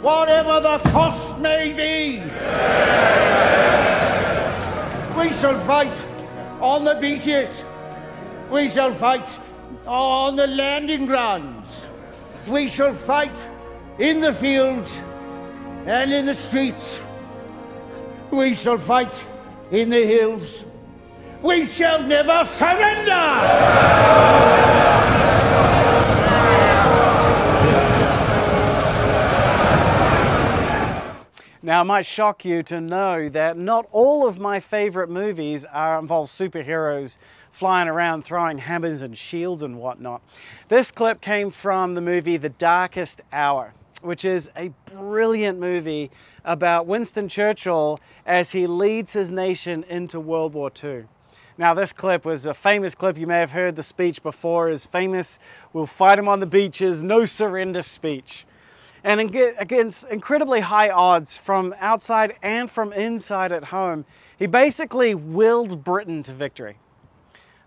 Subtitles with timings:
[0.00, 2.20] whatever the cost may be.
[5.18, 5.92] We shall fight
[6.60, 7.64] on the beaches.
[8.50, 9.28] We shall fight
[9.86, 11.88] on the landing grounds.
[12.46, 13.36] We shall fight
[13.98, 15.02] in the fields
[15.86, 17.00] and in the streets.
[18.30, 19.24] We shall fight
[19.70, 20.64] in the hills.
[21.42, 24.27] We shall never surrender!
[31.68, 35.98] Now, it might shock you to know that not all of my favorite movies are,
[35.98, 37.18] involve superheroes
[37.52, 40.22] flying around throwing hammers and shields and whatnot.
[40.68, 46.10] This clip came from the movie The Darkest Hour, which is a brilliant movie
[46.42, 51.04] about Winston Churchill as he leads his nation into World War II.
[51.58, 53.18] Now, this clip was a famous clip.
[53.18, 55.38] You may have heard the speech before, is famous,
[55.74, 58.46] we'll fight him on the beaches, no surrender speech
[59.08, 64.04] and against incredibly high odds from outside and from inside at home,
[64.38, 66.76] he basically willed Britain to victory.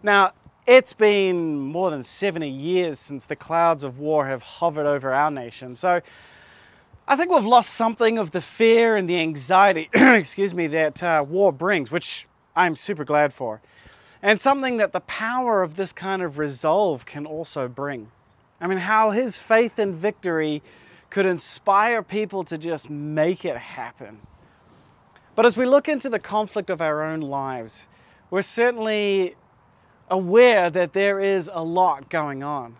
[0.03, 0.33] Now,
[0.67, 5.31] it's been more than 70 years since the clouds of war have hovered over our
[5.31, 5.75] nation.
[5.75, 6.01] So
[7.07, 11.25] I think we've lost something of the fear and the anxiety, excuse me, that uh,
[11.27, 13.61] war brings, which I'm super glad for.
[14.21, 18.11] And something that the power of this kind of resolve can also bring.
[18.59, 20.61] I mean, how his faith in victory
[21.11, 24.19] could inspire people to just make it happen.
[25.35, 27.87] But as we look into the conflict of our own lives,
[28.31, 29.35] we're certainly
[30.09, 32.75] aware that there is a lot going on.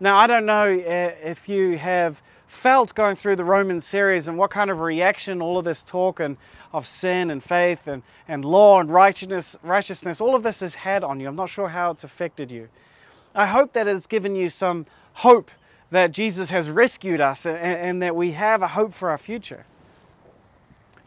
[0.00, 4.50] Now, I don't know if you have felt going through the Roman series and what
[4.50, 6.36] kind of reaction all of this talk and
[6.72, 11.04] of sin and faith and, and law and righteousness, righteousness, all of this has had
[11.04, 11.28] on you.
[11.28, 12.68] I'm not sure how it's affected you.
[13.34, 15.50] I hope that it's given you some hope
[15.90, 19.64] that Jesus has rescued us and, and that we have a hope for our future.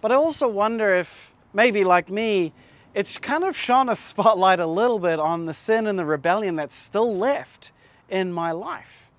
[0.02, 2.54] But I also wonder if maybe like me,
[2.94, 6.56] it's kind of shone a spotlight a little bit on the sin and the rebellion
[6.56, 7.72] that's still left
[8.10, 9.10] in my life.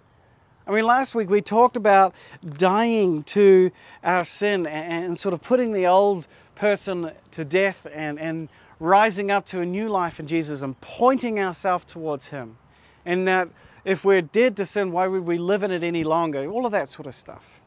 [0.67, 2.15] I mean, last week we talked about
[2.57, 3.71] dying to
[4.05, 8.49] our sin and, sort of putting the old person to death and, and
[8.79, 12.59] rising up to a new life in Jesus and pointing ourselves towards Him.
[13.07, 13.49] And that
[13.85, 16.47] if we're dead to sin, why would we live in it any longer?
[16.49, 17.61] All of that sort of stuff.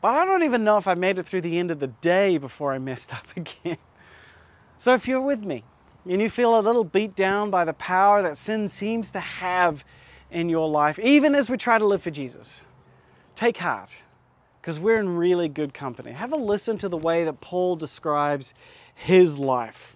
[0.00, 2.38] But I don't even know if I made it through the end of the day
[2.38, 3.78] before I messed up again.
[4.78, 5.64] So if you're with me
[6.08, 9.84] and you feel a little beat down by the power that sin seems to have
[10.30, 12.66] in your life, even as we try to live for Jesus,
[13.34, 13.96] take heart
[14.60, 16.12] because we're in really good company.
[16.12, 18.52] Have a listen to the way that Paul describes
[18.94, 19.95] his life.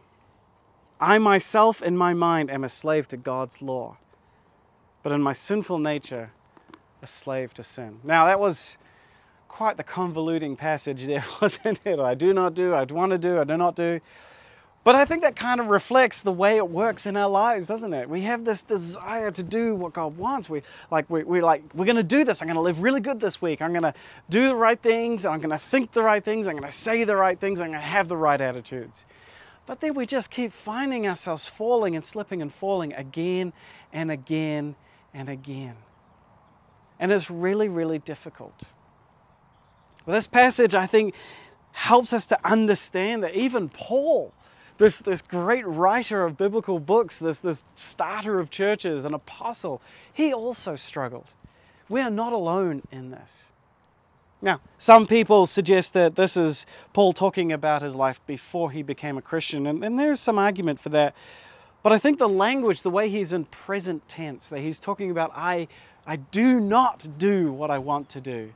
[1.01, 3.97] I myself, in my mind, am a slave to God's law,
[5.01, 6.31] but in my sinful nature,
[7.01, 7.99] a slave to sin.
[8.03, 8.77] Now, that was
[9.47, 11.99] quite the convoluting passage there, wasn't it?
[11.99, 13.99] I do not do, I want to do, I do not do.
[14.83, 17.93] But I think that kind of reflects the way it works in our lives, doesn't
[17.93, 18.09] it?
[18.09, 20.49] We have this desire to do what God wants.
[20.49, 22.41] We like we, we're like we're going to do this.
[22.41, 23.61] I'm going to live really good this week.
[23.61, 23.93] I'm going to
[24.31, 25.23] do the right things.
[25.23, 26.47] I'm going to think the right things.
[26.47, 27.61] I'm going to say the right things.
[27.61, 29.05] I'm going to have the right attitudes.
[29.71, 33.53] But then we just keep finding ourselves falling and slipping and falling again
[33.93, 34.75] and again
[35.13, 35.77] and again.
[36.99, 38.63] And it's really, really difficult.
[40.05, 41.15] Well, this passage, I think,
[41.71, 44.33] helps us to understand that even Paul,
[44.77, 49.81] this, this great writer of biblical books, this, this starter of churches, an apostle,
[50.11, 51.33] he also struggled.
[51.87, 53.53] We are not alone in this.
[54.41, 59.17] Now, some people suggest that this is Paul talking about his life before he became
[59.17, 61.15] a Christian, and, and there's some argument for that.
[61.83, 65.31] But I think the language, the way he's in present tense, that he's talking about,
[65.35, 65.67] I,
[66.07, 68.51] I do not do what I want to do,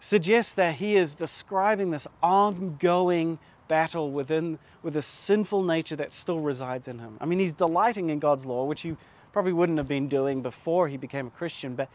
[0.00, 3.38] suggests that he is describing this ongoing
[3.68, 7.16] battle within with a sinful nature that still resides in him.
[7.20, 8.96] I mean, he's delighting in God's law, which he
[9.32, 11.88] probably wouldn't have been doing before he became a Christian, but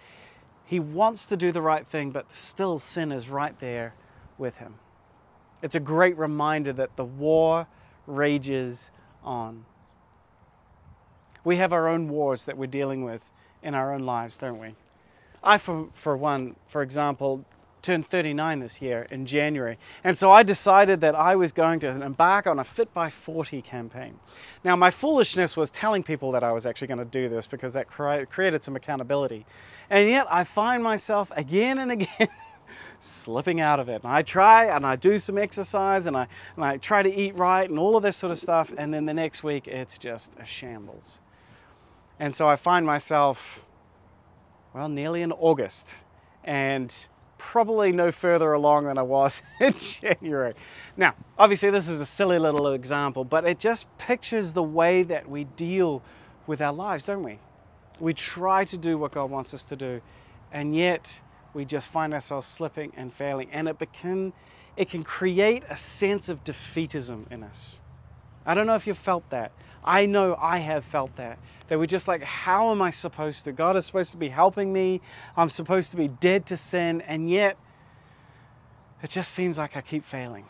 [0.72, 3.94] he wants to do the right thing, but still sin is right there
[4.38, 4.76] with him.
[5.62, 7.68] It's a great reminder that the war
[8.08, 8.90] rages
[9.22, 9.66] on.
[11.44, 13.20] We have our own wars that we're dealing with
[13.62, 14.76] in our own lives, don't we?
[15.44, 17.44] I, for, for one, for example,
[17.82, 19.78] turned 39 this year in January.
[20.06, 23.62] And so I decided that I was going to embark on a Fit by 40
[23.62, 24.18] campaign.
[24.64, 27.74] Now, my foolishness was telling people that I was actually going to do this because
[27.74, 29.46] that created some accountability.
[29.92, 32.30] And yet I find myself again and again
[33.02, 34.02] slipping out of it.
[34.04, 37.36] And I try and I do some exercise and I, and I try to eat
[37.36, 38.74] right and all of this sort of stuff.
[38.78, 41.20] And then the next week, it's just a shambles.
[42.22, 43.60] And so I find myself,
[44.74, 45.94] well, nearly in August.
[46.46, 46.96] And
[47.38, 50.54] probably no further along than I was in January.
[50.96, 55.30] Now, obviously, this is a silly little example, but it just pictures the way that
[55.30, 56.02] we deal
[56.48, 57.40] with our lives, don't we?
[58.02, 60.02] We try to do what God wants us to do,
[60.52, 61.22] and yet
[61.54, 64.34] we just find ourselves slipping and failing, and it can,
[64.76, 67.80] it can create a sense of defeatism in us.
[68.44, 69.52] I don't know if you've felt that.
[69.84, 71.38] I know I have felt that.
[71.68, 73.52] That we're just like, how am I supposed to?
[73.52, 75.00] God is supposed to be helping me.
[75.38, 77.02] I'm supposed to be dead to sin.
[77.02, 77.56] And yet,
[79.04, 80.46] it just seems like I keep failing.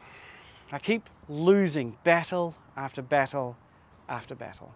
[0.72, 3.58] I keep losing battle after battle
[4.08, 4.74] after battle.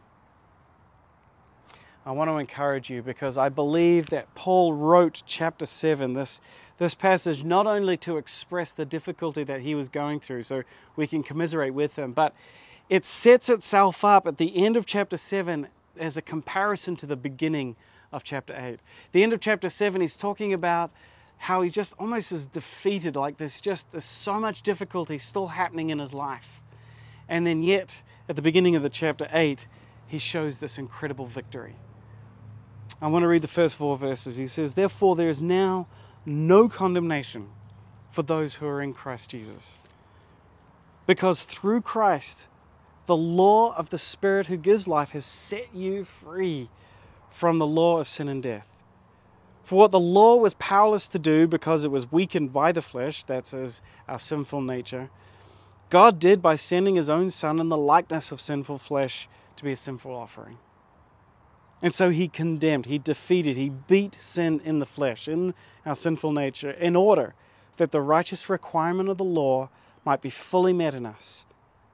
[2.05, 6.39] I want to encourage you because I believe that Paul wrote chapter 7, this,
[6.77, 10.61] this passage, not only to express the difficulty that he was going through so
[10.95, 12.35] we can commiserate with him, but
[12.89, 15.67] it sets itself up at the end of chapter 7
[15.97, 17.75] as a comparison to the beginning
[18.11, 18.79] of chapter 8.
[19.11, 20.91] The end of chapter 7, he's talking about
[21.37, 25.89] how he just almost is defeated, like there's just there's so much difficulty still happening
[25.89, 26.61] in his life.
[27.27, 29.67] And then, yet, at the beginning of the chapter 8,
[30.07, 31.75] he shows this incredible victory.
[33.01, 34.37] I want to read the first four verses.
[34.37, 35.87] He says, Therefore, there is now
[36.25, 37.49] no condemnation
[38.11, 39.79] for those who are in Christ Jesus.
[41.05, 42.47] Because through Christ,
[43.05, 46.69] the law of the Spirit who gives life has set you free
[47.29, 48.67] from the law of sin and death.
[49.63, 53.23] For what the law was powerless to do because it was weakened by the flesh,
[53.23, 53.53] that's
[54.07, 55.09] our sinful nature,
[55.89, 59.71] God did by sending his own Son in the likeness of sinful flesh to be
[59.71, 60.57] a sinful offering.
[61.81, 65.53] And so he condemned, he defeated, he beat sin in the flesh, in
[65.85, 67.35] our sinful nature, in order
[67.77, 69.69] that the righteous requirement of the law
[70.05, 71.45] might be fully met in us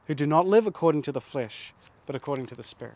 [0.05, 1.73] who do not live according to the flesh,
[2.05, 2.95] but according to the Spirit.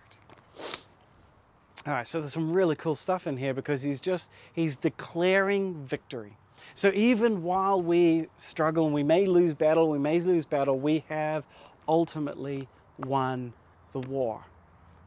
[1.87, 5.85] All right, so there's some really cool stuff in here because he's just, he's declaring
[5.85, 6.35] victory.
[6.73, 11.03] So even while we struggle and we may lose battle, we may lose battle, we
[11.09, 11.43] have
[11.87, 12.67] ultimately
[12.97, 13.53] won
[13.93, 14.41] the war.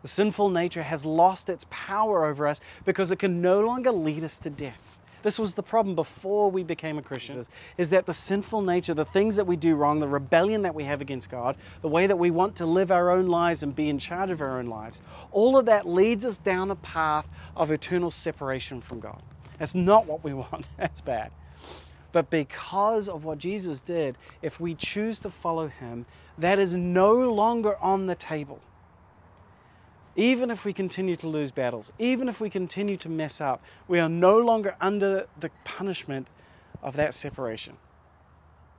[0.03, 4.25] The sinful nature has lost its power over us because it can no longer lead
[4.25, 4.99] us to death.
[5.23, 7.45] This was the problem before we became a Christian,
[7.77, 10.85] is that the sinful nature, the things that we do wrong, the rebellion that we
[10.85, 13.89] have against God, the way that we want to live our own lives and be
[13.89, 15.03] in charge of our own lives,
[15.33, 17.27] all of that leads us down a path
[17.57, 19.21] of eternal separation from God.
[19.59, 20.69] That's not what we want.
[20.77, 21.33] That's bad.
[22.13, 26.07] But because of what Jesus did, if we choose to follow him,
[26.39, 28.61] that is no longer on the table
[30.19, 34.01] even if we continue to lose battles, even if we continue to mess up, we
[34.01, 36.27] are no longer under the punishment
[36.83, 37.77] of that separation.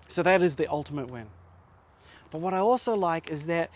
[0.09, 1.27] So that is the ultimate win.
[2.29, 3.71] But what I also like is that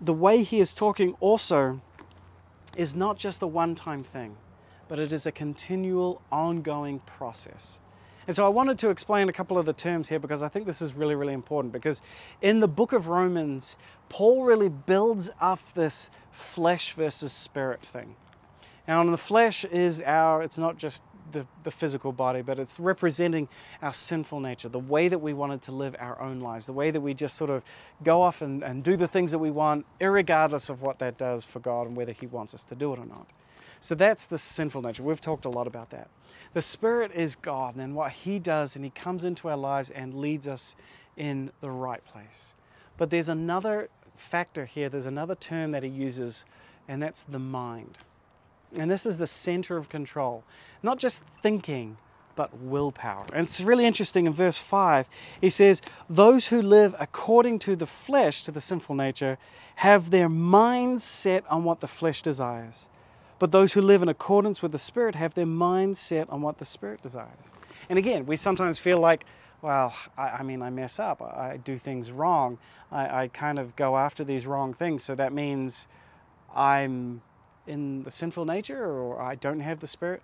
[0.00, 1.80] the way he is talking also
[2.76, 4.36] is not just a one time thing,
[4.86, 7.80] but it is a continual, ongoing process.
[8.26, 10.66] And so I wanted to explain a couple of the terms here because I think
[10.66, 11.72] this is really, really important.
[11.72, 12.02] Because
[12.42, 13.76] in the book of Romans,
[14.08, 18.14] Paul really builds up this flesh versus spirit thing.
[18.86, 23.48] Now, the flesh is our, it's not just the, the physical body, but it's representing
[23.82, 26.90] our sinful nature, the way that we wanted to live our own lives, the way
[26.90, 27.62] that we just sort of
[28.02, 31.44] go off and, and do the things that we want, regardless of what that does
[31.44, 33.26] for God and whether He wants us to do it or not.
[33.80, 35.02] So that's the sinful nature.
[35.02, 36.08] We've talked a lot about that.
[36.52, 40.14] The Spirit is God and what He does, and He comes into our lives and
[40.14, 40.76] leads us
[41.16, 42.54] in the right place.
[42.96, 46.44] But there's another factor here, there's another term that he uses,
[46.88, 47.98] and that's the mind.
[48.76, 50.44] And this is the center of control.
[50.82, 51.96] Not just thinking,
[52.36, 53.26] but willpower.
[53.32, 55.06] And it's really interesting in verse 5,
[55.40, 59.38] he says, Those who live according to the flesh, to the sinful nature,
[59.76, 62.88] have their minds set on what the flesh desires.
[63.40, 66.58] But those who live in accordance with the Spirit have their mind set on what
[66.58, 67.46] the Spirit desires.
[67.88, 69.24] And again, we sometimes feel like,
[69.62, 72.58] well, I, I mean, I mess up, I, do things wrong,
[72.92, 75.88] I, I kind of go after these wrong things, so that means
[76.54, 77.22] I'm
[77.66, 80.22] in the sinful nature or I don't have the Spirit.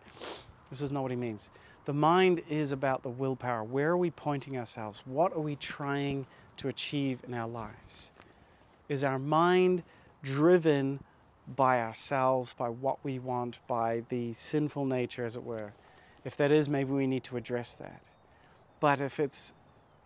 [0.69, 1.51] This is not what he means.
[1.87, 3.65] The mind is about the willpower.
[3.65, 5.03] Where are we pointing ourselves?
[5.07, 6.27] What are we trying
[6.59, 8.11] to achieve in our lives?
[8.91, 9.85] Is our mind
[10.23, 11.01] driven
[11.55, 15.73] by ourselves, by what we want, by the sinful nature, as it were?
[16.25, 18.03] If that is, maybe we need to address that.
[18.81, 19.53] But if it's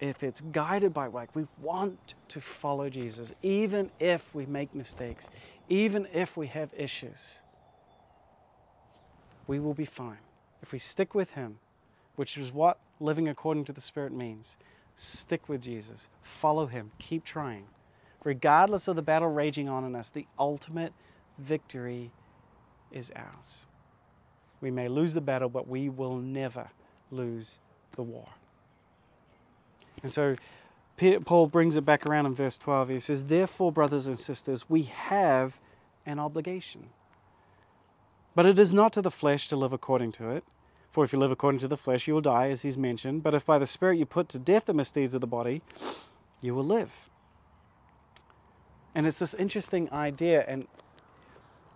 [0.01, 5.29] if it's guided by like we want to follow Jesus, even if we make mistakes,
[5.69, 7.43] even if we have issues,
[9.47, 10.19] we will be fine.
[10.63, 11.59] If we stick with Him,
[12.17, 14.57] which is what living according to the Spirit means,
[14.95, 17.67] stick with Jesus, follow Him, keep trying.
[18.25, 20.93] Regardless of the battle raging on in us, the ultimate
[21.41, 22.11] victory
[22.93, 23.67] is ours.
[24.61, 26.69] We may lose the battle, but we will never
[27.11, 27.59] lose
[27.97, 28.29] the war.
[30.03, 30.37] And so
[31.25, 32.89] Paul brings it back around in verse 12.
[32.91, 35.59] He says, Therefore, brothers and sisters, we have
[36.05, 36.91] an obligation.
[38.35, 40.45] But it is not to the flesh to live according to it.
[40.93, 43.23] For if you live according to the flesh, you will die, as he's mentioned.
[43.23, 45.63] But if by the Spirit you put to death the misdeeds of the body,
[46.41, 46.91] you will live.
[48.95, 50.67] And it's this interesting idea, and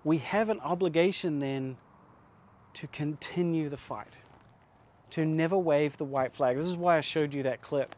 [0.04, 1.76] we have an obligation then
[2.74, 4.18] to continue the fight,
[5.10, 6.56] to never wave the white flag.
[6.56, 7.94] This is why I showed you that clip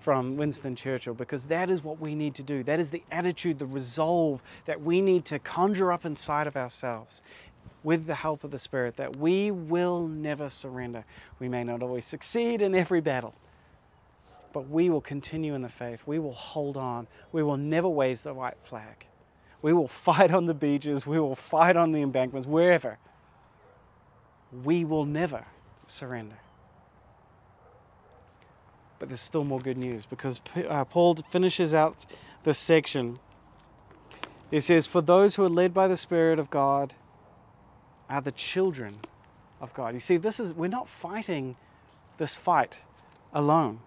[0.00, 2.62] from Winston Churchill, because that is what we need to do.
[2.62, 7.22] That is the attitude, the resolve that we need to conjure up inside of ourselves
[7.82, 11.04] with the help of the Spirit, that we will never surrender.
[11.38, 13.34] We may not always succeed in every battle,
[14.52, 16.02] but we will continue in the faith.
[16.06, 17.06] We will hold on.
[17.32, 19.06] We will never wave the white flag.
[19.64, 21.06] We will fight on the beaches.
[21.06, 22.98] We will fight on the embankments, wherever.
[24.62, 25.46] We will never
[25.86, 26.36] surrender.
[28.98, 32.04] But there's still more good news because uh, Paul finishes out
[32.44, 33.18] this section.
[34.50, 36.92] He says, For those who are led by the Spirit of God
[38.10, 38.96] are the children
[39.62, 39.94] of God.
[39.94, 41.56] You see, this is we're not fighting
[42.18, 42.84] this fight
[43.32, 43.80] alone.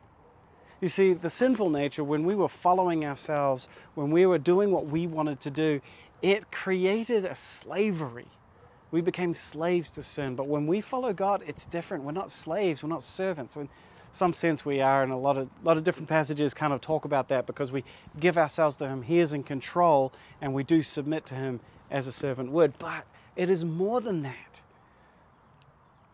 [0.80, 4.86] You see, the sinful nature, when we were following ourselves, when we were doing what
[4.86, 5.82] we wanted to do,
[6.22, 8.28] it created a slavery.
[8.92, 10.36] We became slaves to sin.
[10.36, 12.04] But when we follow God, it's different.
[12.04, 13.58] We're not slaves, we're not servants.
[13.58, 13.68] In
[14.12, 17.06] some sense, we are, and a lot of, lot of different passages kind of talk
[17.06, 17.84] about that because we
[18.20, 19.02] give ourselves to Him.
[19.02, 22.78] He is in control, and we do submit to Him as a servant would.
[22.78, 23.04] But
[23.36, 24.62] it is more than that.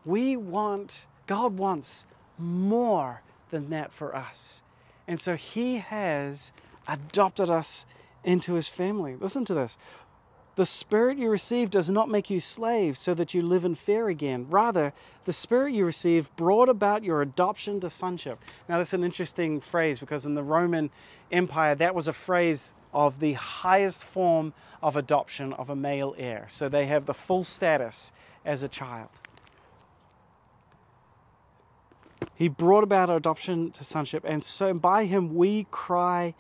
[0.06, 2.06] We want, God wants
[2.38, 3.22] more
[3.54, 4.62] than that for us.
[5.08, 6.52] And so He has
[6.88, 7.86] adopted us
[8.24, 9.16] into His family.
[9.16, 9.78] Listen to this.
[10.56, 14.08] The Spirit you receive does not make you slaves so that you live in fear
[14.10, 14.46] again.
[14.50, 14.94] Rather,
[15.26, 18.40] the Spirit you receive brought about your adoption to sonship.
[18.70, 20.92] Now, that's an interesting phrase because in the Roman
[21.32, 26.46] Empire, that was a phrase of the highest form of adoption of a male heir.
[26.50, 28.12] So they have the full status
[28.46, 29.10] as a child.
[32.36, 36.34] He brought about our adoption to sonship, and so by him we cry,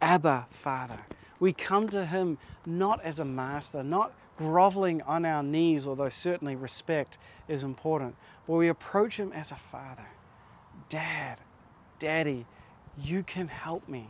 [0.00, 1.00] Abba, Father.
[1.40, 6.56] We come to him not as a master, not groveling on our knees, although certainly
[6.56, 7.18] respect
[7.48, 8.16] is important,
[8.46, 10.06] but we approach him as a father.
[10.88, 11.38] Dad,
[11.98, 12.46] Daddy,
[12.96, 14.08] you can help me.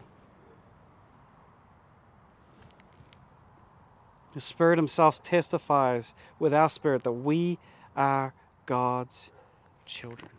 [4.32, 7.58] The Spirit Himself testifies with our spirit that we
[7.96, 8.34] are
[8.66, 9.30] God's
[9.86, 10.30] children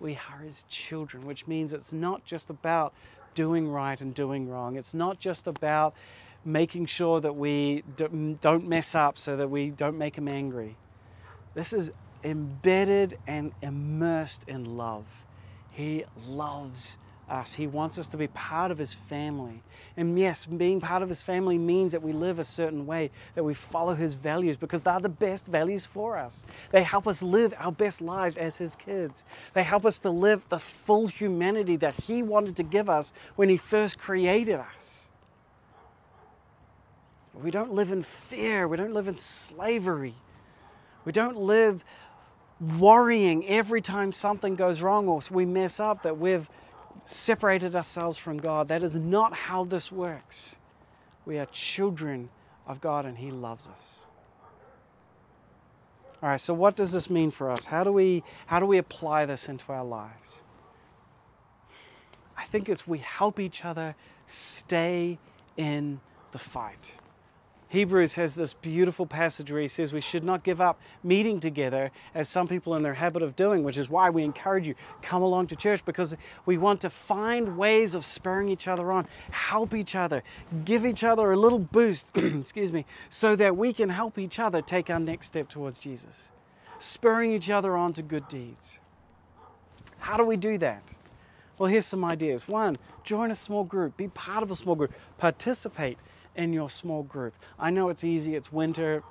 [0.00, 2.92] we are his children, which means it's not just about
[3.34, 4.76] doing right and doing wrong.
[4.76, 5.94] It's not just about
[6.44, 10.76] making sure that we don't mess up so that we don't make him angry.
[11.54, 11.90] This is
[12.24, 15.06] embedded and immersed in love.
[15.70, 16.98] He loves
[17.30, 17.54] us.
[17.54, 19.62] He wants us to be part of His family.
[19.96, 23.44] And yes, being part of His family means that we live a certain way, that
[23.44, 26.44] we follow His values because they're the best values for us.
[26.70, 29.24] They help us live our best lives as His kids.
[29.54, 33.48] They help us to live the full humanity that He wanted to give us when
[33.48, 35.08] He first created us.
[37.34, 40.14] We don't live in fear, we don't live in slavery,
[41.04, 41.84] we don't live
[42.60, 46.48] worrying every time something goes wrong or we mess up that we've
[47.04, 48.68] separated ourselves from God.
[48.68, 50.56] That is not how this works.
[51.24, 52.30] We are children
[52.66, 54.06] of God and He loves us.
[56.22, 57.64] All right, so what does this mean for us?
[57.64, 60.42] How do we, how do we apply this into our lives?
[62.36, 63.94] I think it's we help each other
[64.26, 65.18] stay
[65.56, 66.00] in
[66.32, 66.94] the fight.
[67.70, 71.90] Hebrews has this beautiful passage where he says we should not give up meeting together
[72.14, 75.20] as some people in their habit of doing, which is why we encourage you come
[75.20, 79.74] along to church because we want to find ways of spurring each other on, help
[79.74, 80.22] each other,
[80.64, 84.62] give each other a little boost, excuse me, so that we can help each other
[84.62, 86.32] take our next step towards Jesus,
[86.78, 88.80] spurring each other on to good deeds.
[89.98, 90.94] How do we do that?
[91.58, 92.48] Well, here's some ideas.
[92.48, 95.98] One, join a small group, be part of a small group, participate
[96.38, 97.34] in your small group.
[97.58, 99.02] I know it's easy, it's winter,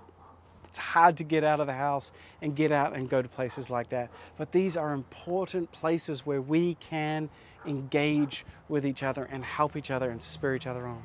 [0.66, 3.70] it's hard to get out of the house and get out and go to places
[3.70, 4.10] like that.
[4.38, 7.30] But these are important places where we can
[7.66, 11.04] engage with each other and help each other and spur each other on.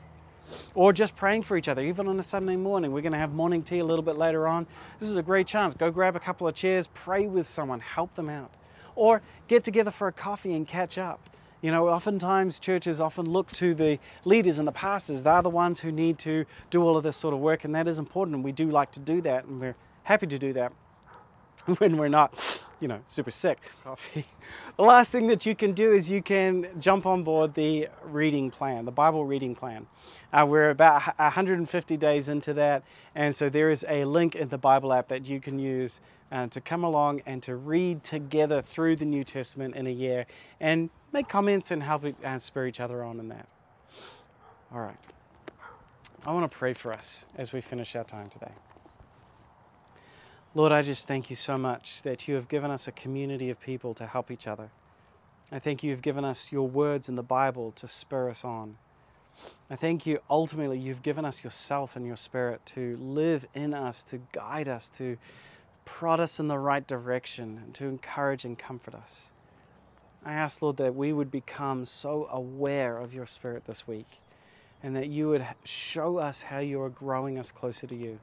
[0.74, 2.92] Or just praying for each other, even on a Sunday morning.
[2.92, 4.66] We're going to have morning tea a little bit later on.
[4.98, 5.74] This is a great chance.
[5.74, 8.50] Go grab a couple of chairs, pray with someone, help them out.
[8.94, 11.30] Or get together for a coffee and catch up.
[11.62, 15.22] You know, oftentimes churches often look to the leaders and the pastors.
[15.22, 17.86] They're the ones who need to do all of this sort of work, and that
[17.86, 18.34] is important.
[18.34, 20.72] And we do like to do that, and we're happy to do that
[21.78, 22.34] when we're not,
[22.80, 23.58] you know, super sick.
[23.84, 24.26] Coffee.
[24.76, 28.50] The last thing that you can do is you can jump on board the reading
[28.50, 29.86] plan, the Bible reading plan.
[30.32, 32.82] Uh, we're about 150 days into that,
[33.14, 36.00] and so there is a link in the Bible app that you can use
[36.32, 40.24] uh, to come along and to read together through the New Testament in a year
[40.58, 43.46] and make comments and help and uh, spur each other on in that.
[44.72, 44.96] All right.
[46.24, 48.52] I want to pray for us as we finish our time today.
[50.54, 53.58] Lord, I just thank you so much that you have given us a community of
[53.58, 54.70] people to help each other.
[55.50, 58.76] I thank you have given us your words in the Bible to spur us on.
[59.70, 64.02] I thank you ultimately you've given us yourself and your spirit to live in us,
[64.04, 65.16] to guide us, to
[65.84, 69.32] prod us in the right direction, and to encourage and comfort us.
[70.24, 74.06] I ask, Lord, that we would become so aware of your spirit this week
[74.82, 78.20] and that you would show us how you are growing us closer to you.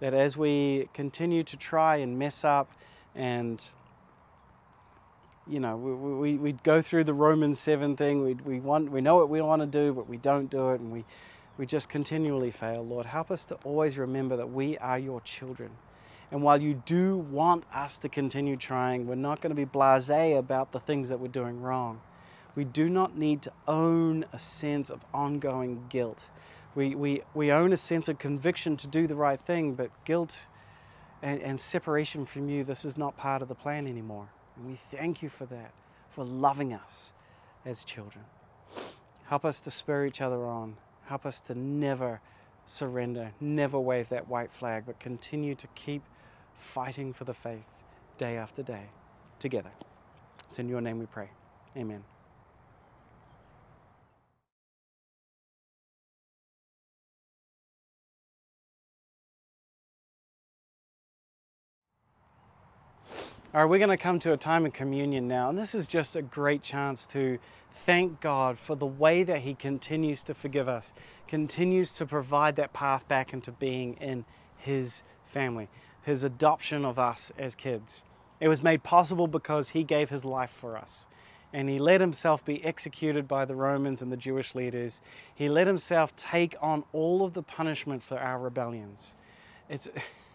[0.00, 2.70] That as we continue to try and mess up
[3.14, 3.62] and
[5.46, 8.24] you know we, we, we go through the romans 7 thing.
[8.24, 10.80] We, we, want, we know what we want to do but we don't do it.
[10.80, 11.04] And we,
[11.58, 12.86] we just continually fail.
[12.86, 15.70] Lord help us to always remember that we are your children
[16.32, 20.36] and while you do want us to continue trying we're not going to be blasé
[20.36, 22.00] about the things that we're doing wrong
[22.56, 26.26] we do not need to own a sense of ongoing guilt
[26.74, 30.46] we, we, we own a sense of conviction to do the right thing, but guilt
[31.22, 34.28] and, and separation from you, this is not part of the plan anymore.
[34.56, 35.72] And we thank you for that,
[36.10, 37.12] for loving us
[37.66, 38.24] as children.
[39.26, 40.76] Help us to spur each other on.
[41.06, 42.20] Help us to never
[42.64, 46.02] surrender, never wave that white flag, but continue to keep
[46.58, 47.64] fighting for the faith
[48.18, 48.84] day after day
[49.38, 49.70] together.
[50.48, 51.30] It's in your name we pray.
[51.76, 52.04] Amen.
[63.54, 65.86] All right, we're going to come to a time of communion now, and this is
[65.86, 67.38] just a great chance to
[67.84, 70.94] thank God for the way that He continues to forgive us,
[71.28, 74.24] continues to provide that path back into being in
[74.56, 75.68] His family,
[76.02, 78.04] His adoption of us as kids.
[78.40, 81.06] It was made possible because He gave His life for us.
[81.52, 85.02] And he let himself be executed by the Romans and the Jewish leaders.
[85.34, 89.14] He let himself take on all of the punishment for our rebellions.
[89.68, 89.88] It's,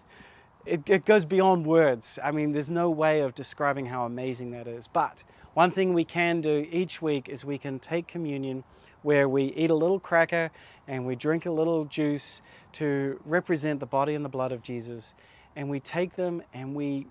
[0.66, 2.20] it, it goes beyond words.
[2.24, 4.88] I mean, there's no way of describing how amazing that is.
[4.88, 5.24] But
[5.56, 8.64] one thing we can do each week is we can take communion
[9.02, 10.52] where we eat a little cracker
[10.88, 12.42] and we drink a little juice
[12.74, 15.16] to represent the body and the blood of Jesus.
[15.58, 17.08] And we take them and we,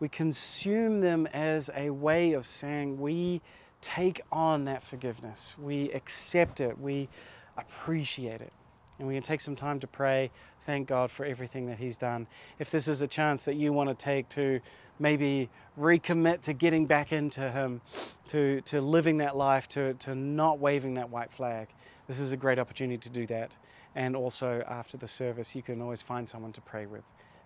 [0.00, 3.40] we consume them as a way of saying we
[3.80, 7.08] take on that forgiveness, we accept it, we
[7.56, 8.52] appreciate it.
[8.98, 10.30] And we can take some time to pray
[10.66, 12.26] thank God for everything that He's done.
[12.58, 14.60] If this is a chance that you want to take to
[14.98, 17.80] maybe recommit to getting back into Him,
[18.28, 21.68] to, to living that life, to, to not waving that white flag,
[22.08, 23.52] this is a great opportunity to do that.
[23.94, 27.04] And also, after the service, you can always find someone to pray with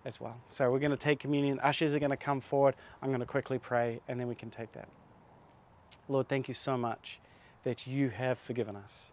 [0.08, 0.36] as well.
[0.48, 1.60] So, we're going to take communion.
[1.60, 2.74] Ushers are going to come forward.
[3.02, 4.88] I'm going to quickly pray, and then we can take that.
[6.08, 7.20] Lord, thank you so much
[7.64, 9.12] that you have forgiven us.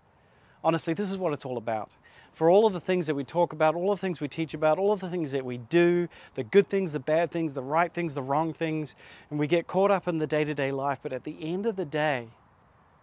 [0.64, 1.92] Honestly, this is what it's all about
[2.34, 4.54] for all of the things that we talk about, all of the things we teach
[4.54, 7.64] about, all of the things that we do, the good things, the bad things, the
[7.64, 8.96] right things, the wrong things,
[9.30, 11.00] and we get caught up in the day to day life.
[11.02, 12.28] But at the end of the day,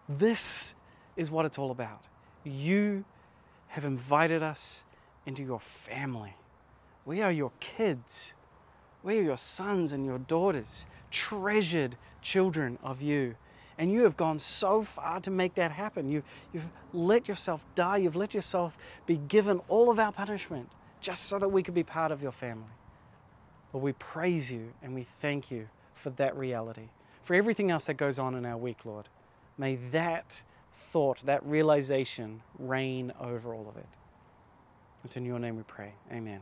[0.09, 0.75] This
[1.15, 2.01] is what it's all about.
[2.43, 3.05] You
[3.69, 4.83] have invited us
[5.25, 6.35] into your family.
[7.05, 8.33] We are your kids.
[9.03, 13.35] We are your sons and your daughters, treasured children of you.
[13.77, 16.09] And you have gone so far to make that happen.
[16.09, 17.97] You, you've let yourself die.
[17.97, 20.69] You've let yourself be given all of our punishment
[21.01, 22.71] just so that we could be part of your family.
[23.71, 26.89] Well, we praise you and we thank you for that reality.
[27.23, 29.09] For everything else that goes on in our week, Lord,
[29.57, 33.87] may that thought, that realization reign over all of it.
[35.03, 35.93] It's in your name we pray.
[36.11, 36.39] Amen.